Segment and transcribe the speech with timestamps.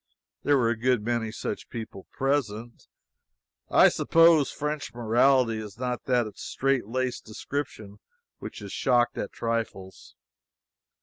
[0.41, 2.87] There were a good many such people present.
[3.69, 7.99] I suppose French morality is not of that straight laced description
[8.39, 10.15] which is shocked at trifles.